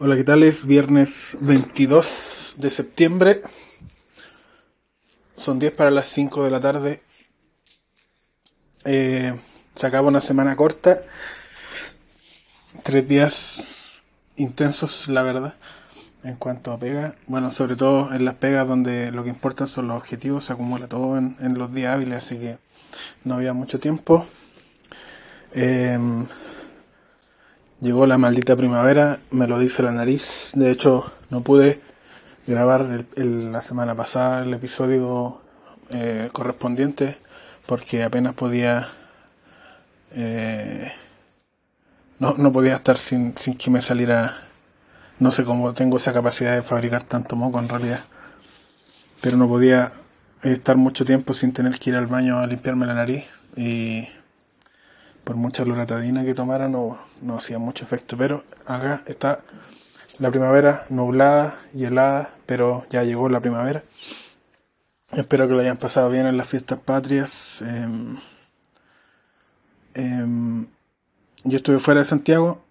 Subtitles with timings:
[0.00, 0.42] Hola, ¿qué tal?
[0.42, 3.42] Es viernes 22 de septiembre.
[5.36, 7.00] Son 10 para las 5 de la tarde.
[8.84, 9.38] Eh,
[9.72, 11.02] se acaba una semana corta.
[12.82, 13.64] Tres días
[14.34, 15.54] intensos, la verdad,
[16.24, 17.14] en cuanto a pega.
[17.28, 20.46] Bueno, sobre todo en las pegas donde lo que importan son los objetivos.
[20.46, 22.58] Se acumula todo en, en los días hábiles, así que
[23.22, 24.26] no había mucho tiempo.
[25.52, 25.96] Eh,
[27.84, 30.52] Llegó la maldita primavera, me lo dice la nariz.
[30.54, 31.82] De hecho, no pude
[32.46, 35.42] grabar la semana pasada el episodio
[35.90, 37.18] eh, correspondiente
[37.66, 38.88] porque apenas podía...
[40.12, 40.90] Eh,
[42.18, 44.48] no, no, podía estar sin, sin que me saliera...
[45.18, 48.00] No sé cómo tengo esa capacidad de fabricar tanto moco en realidad.
[49.20, 49.92] Pero no podía
[50.42, 53.26] estar mucho tiempo sin tener que ir al baño a limpiarme la nariz.
[53.56, 54.08] Y
[55.24, 58.16] por mucha loratadina que tomara no, no hacía mucho efecto.
[58.16, 59.40] Pero acá está
[60.20, 63.82] la primavera nublada y helada, pero ya llegó la primavera.
[65.12, 67.62] Espero que lo hayan pasado bien en las fiestas patrias.
[67.62, 67.88] Eh,
[69.94, 70.66] eh,
[71.44, 72.62] yo estuve fuera de Santiago.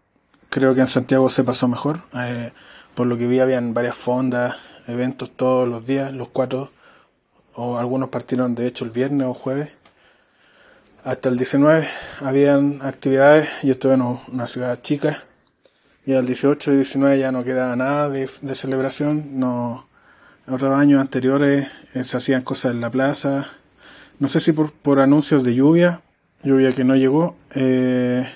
[0.49, 2.01] Creo que en Santiago se pasó mejor.
[2.13, 2.51] Eh,
[2.95, 6.71] por lo que vi, habían varias fondas, eventos todos los días, los cuatro,
[7.55, 9.69] o algunos partieron de hecho el viernes o jueves
[11.03, 11.87] hasta el 19
[12.21, 15.23] habían actividades, yo estuve en una ciudad chica.
[16.05, 19.87] Y al 18 y 19 ya no quedaba nada de, celebración, no,
[20.47, 23.47] otros años anteriores eh, se hacían cosas en la plaza,
[24.19, 26.01] no sé si por, por anuncios de lluvia,
[26.43, 28.27] lluvia que no llegó, eh,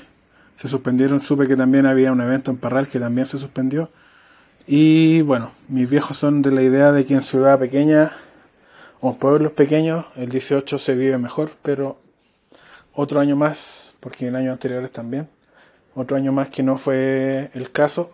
[0.56, 3.92] se suspendieron, supe que también había un evento en Parral que también se suspendió.
[4.66, 8.12] Y bueno, mis viejos son de la idea de que en ciudad pequeña
[9.02, 12.00] o pueblos pequeños el 18 se vive mejor, pero
[12.98, 15.30] otro año más, porque en años anteriores también,
[15.94, 18.12] otro año más que no fue el caso.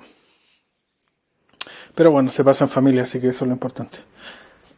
[1.96, 4.00] Pero bueno, se pasa en familia, así que eso es lo importante.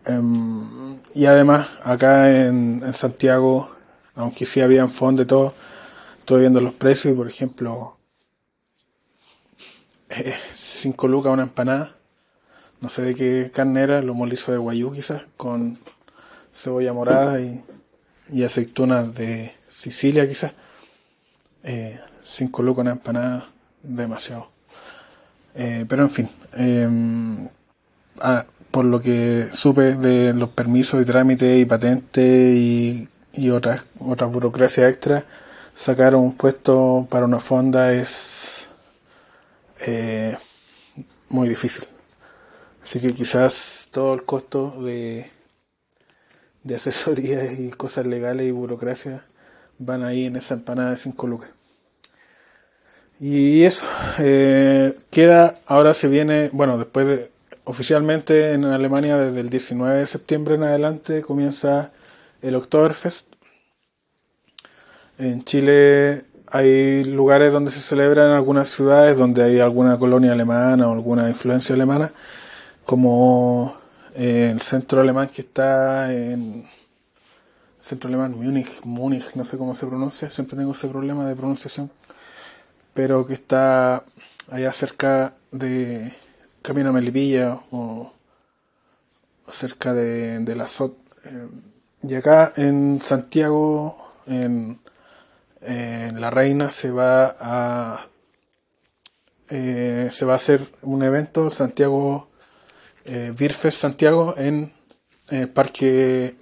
[0.08, 3.76] Um, y además, acá en, en, Santiago,
[4.14, 5.56] aunque sí había fondo de todo,
[6.20, 7.98] estoy viendo los precios y por ejemplo,
[10.54, 11.96] 5 eh, lucas una empanada,
[12.80, 15.80] no sé de qué carne era, lo molizo de guayú quizás, con
[16.54, 17.64] cebolla morada y,
[18.30, 20.54] y aceitunas de Sicilia quizás.
[21.64, 23.46] Eh, cinco lucas una empanada,
[23.84, 24.50] demasiado.
[25.56, 27.48] Eh, pero en fin, em,
[28.20, 33.86] ah, por lo que supe de los permisos y trámites y patentes y, y otras,
[34.00, 35.26] otras burocracias extra,
[35.74, 38.68] sacar un puesto para una fonda es
[39.86, 40.38] eh,
[41.30, 41.86] muy difícil.
[42.84, 45.32] Así que quizás todo el costo de,
[46.66, 49.24] de asesoría y cosas legales y burocracia
[49.78, 51.50] van ahí en esa empanada de 5 lucas.
[53.20, 53.86] Y eso,
[54.20, 57.32] eh, queda, ahora se viene, bueno, después de,
[57.64, 61.92] oficialmente en Alemania desde el 19 de septiembre en adelante comienza
[62.42, 63.34] el Oktoberfest.
[65.18, 70.88] En Chile hay lugares donde se celebra en algunas ciudades donde hay alguna colonia alemana
[70.90, 72.12] o alguna influencia alemana,
[72.86, 73.78] como
[74.16, 76.68] el centro alemán que está en
[77.80, 81.92] centro alemán, Múnich, Múnich, no sé cómo se pronuncia, siempre tengo ese problema de pronunciación,
[82.96, 84.04] pero que está
[84.50, 86.12] allá cerca de
[86.64, 88.12] Camino a Melipilla o
[89.48, 90.98] cerca de, de la SOT.
[91.26, 91.48] Eh,
[92.08, 94.80] y acá en Santiago, en,
[95.62, 98.08] La Reina, se va a
[99.50, 102.30] eh, se va a hacer un evento, Santiago
[103.06, 104.74] eh, Santiago, en
[105.30, 106.36] el Parque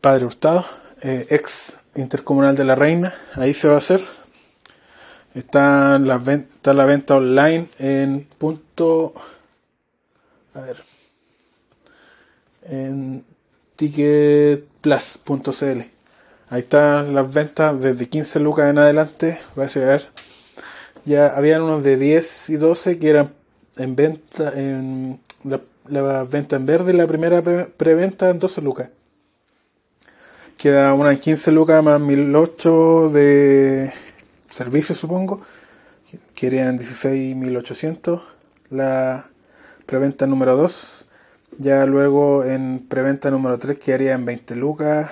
[0.00, 0.64] Padre Hurtado,
[1.02, 4.04] eh, ex intercomunal de la Reina, ahí se va a hacer.
[5.34, 9.14] Está la, venta, la venta online en punto.
[10.54, 10.82] A ver.
[12.62, 13.24] En
[13.76, 15.80] ticketplus.cl.
[16.50, 19.38] Ahí están las ventas desde 15 lucas en adelante.
[19.58, 20.08] Va a ser.
[21.04, 23.37] Ya habían unos de 10 y 12 que eran
[23.78, 24.52] en venta.
[24.54, 27.42] En la, la venta en verde, la primera
[27.76, 28.90] preventa en 12 lucas.
[30.56, 33.92] Queda una 15 lucas más 1008 de
[34.50, 35.40] servicio, supongo.
[36.34, 38.20] Querían 16.800.
[38.70, 39.28] La
[39.86, 41.08] preventa número 2.
[41.58, 45.10] Ya luego en preventa número 3 quedaría en 20 lucas.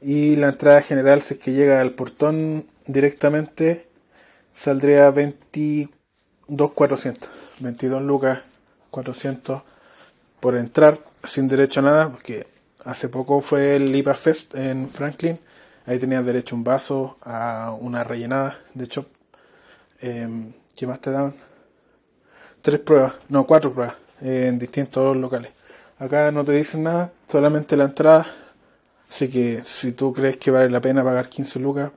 [0.00, 3.86] Y la entrada general, si es que llega al portón directamente,
[4.52, 5.10] saldría
[6.56, 7.28] 22.400.
[7.60, 8.40] 22 lucas
[8.90, 9.62] 400
[10.40, 12.46] por entrar sin derecho a nada, porque
[12.84, 15.38] Hace poco fue el IPA Fest en Franklin.
[15.86, 19.06] Ahí tenías derecho a un vaso, a una rellenada de hecho.
[20.00, 21.34] Em, ¿Qué más te daban?
[22.60, 25.52] Tres pruebas, no, cuatro pruebas en distintos locales.
[25.98, 28.26] Acá no te dicen nada, solamente la entrada.
[29.08, 31.92] Así que si tú crees que vale la pena pagar 15 lucas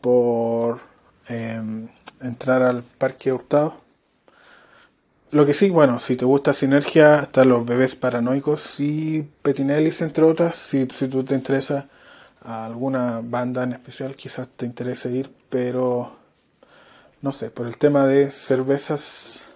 [0.00, 0.80] por
[1.28, 1.88] em,
[2.20, 3.74] entrar al parque Hurtado.
[5.30, 10.24] Lo que sí, bueno, si te gusta Sinergia, están los bebés paranoicos y Petinellis, entre
[10.24, 10.56] otras.
[10.56, 11.88] Si, si tú te interesa
[12.44, 16.16] alguna banda en especial, quizás te interese ir, pero
[17.22, 19.46] no sé, por el tema de cervezas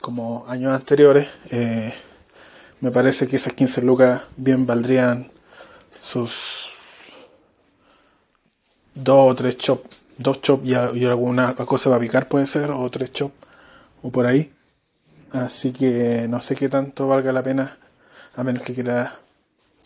[0.00, 1.94] como años anteriores, eh,
[2.80, 5.30] me parece que esas 15 lucas bien valdrían
[6.00, 6.72] sus
[8.94, 9.84] dos o tres chop,
[10.20, 13.32] dos chop y, alguna cosa va a picar puede ser, o tres chop,
[14.02, 14.52] o por ahí.
[15.32, 17.78] Así que no sé qué tanto valga la pena,
[18.36, 19.12] a menos que quieras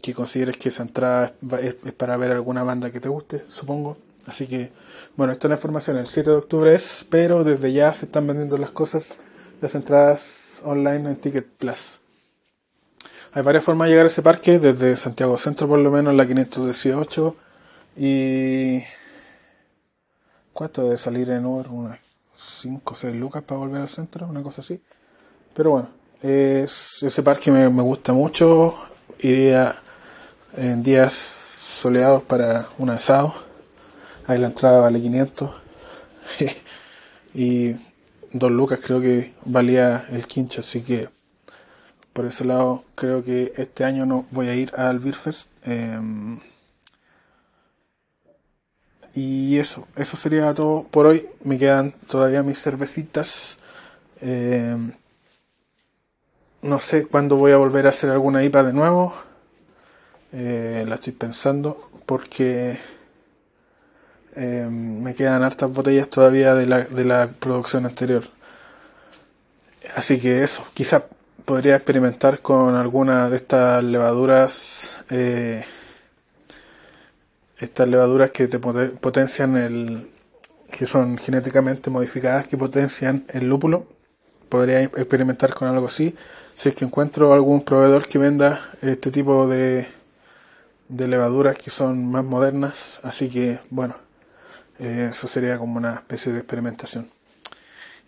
[0.03, 1.33] que consideres que esa entrada
[1.63, 3.97] es, para ver alguna banda que te guste, supongo.
[4.27, 4.71] Así que,
[5.17, 5.97] bueno, esta es la información.
[5.99, 9.19] El 7 de octubre es, pero desde ya se están vendiendo las cosas,
[9.61, 12.01] las entradas online en Ticket Plus.
[13.33, 16.27] Hay varias formas de llegar a ese parque, desde Santiago Centro por lo menos, la
[16.27, 17.37] 518
[17.97, 18.83] y...
[20.55, 21.67] ¿Cuánto debe salir en Uber?
[21.69, 21.99] Unas
[22.37, 24.81] 5 o 6 lucas para volver al centro, una cosa así.
[25.53, 25.89] Pero bueno,
[26.23, 28.79] es, ese parque me, me gusta mucho.
[29.19, 29.75] Iría
[30.57, 33.35] en días soleados para un asado.
[34.29, 35.51] Ahí la entrada vale 500.
[37.35, 37.75] y
[38.33, 41.09] 2 lucas creo que valía el quincho, así que
[42.13, 45.49] por ese lado creo que este año no voy a ir al Beerfest.
[45.65, 46.39] Em,
[49.15, 51.29] y eso, eso sería todo por hoy.
[51.45, 53.59] Me quedan todavía mis cervecitas.
[54.21, 54.93] Em,
[56.63, 59.15] no sé cuándo voy a volver a hacer alguna IPA de nuevo.
[60.33, 62.79] Eh, la estoy pensando porque
[64.35, 68.25] em, me quedan hartas botellas todavía de la, de la producción anterior.
[69.97, 71.05] Así que eso, quizá
[71.45, 75.65] podría experimentar con alguna de estas levaduras, eh,
[77.59, 80.11] estas levaduras que te potencian el,
[80.71, 83.87] que son genéticamente modificadas, que potencian el lúpulo.
[84.49, 86.15] Podría experimentar con algo así.
[86.55, 89.89] Si es que encuentro algún proveedor que venda este tipo de,
[90.89, 93.01] de levaduras que son más modernas.
[93.03, 93.97] Así que, bueno,
[94.79, 97.09] eh, eso sería como una especie de experimentación.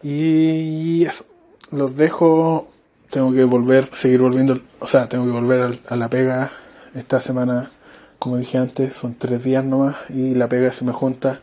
[0.03, 1.25] Y eso,
[1.71, 2.69] los dejo
[3.11, 6.51] tengo que volver, seguir volviendo, o sea, tengo que volver a, la pega
[6.95, 7.71] esta semana,
[8.19, 11.41] como dije antes, son tres días nomás y la pega se me junta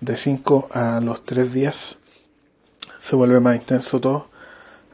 [0.00, 1.98] de cinco a los tres días,
[3.00, 4.28] se vuelve más intenso todo,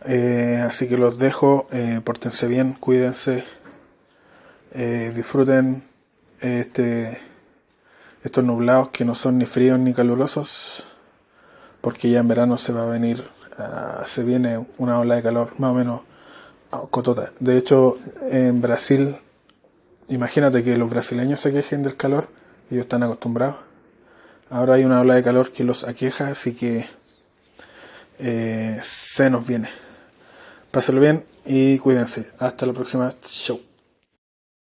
[0.04, 3.44] eh, así que los dejo, eh, pórtense bien, cuídense,
[4.72, 5.84] eh, disfruten
[6.40, 7.18] este,
[8.24, 10.86] estos nublados que no son ni fríos ni calurosos,
[11.80, 15.52] porque ya en verano se va a venir Ah, se viene una ola de calor
[15.58, 16.00] más o menos
[16.90, 17.32] cotota.
[17.40, 17.96] De hecho,
[18.30, 19.16] en Brasil,
[20.08, 22.28] imagínate que los brasileños se quejen del calor,
[22.70, 23.56] ellos están acostumbrados.
[24.50, 26.86] Ahora hay una ola de calor que los aqueja, así que
[28.18, 29.68] eh, se nos viene.
[30.70, 32.30] Pásenlo bien y cuídense.
[32.38, 33.10] Hasta la próxima.
[33.22, 33.65] Chau.